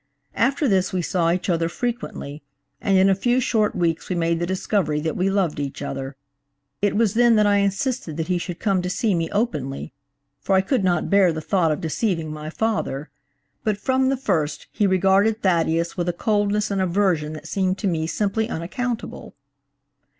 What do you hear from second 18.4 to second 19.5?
unaccountable.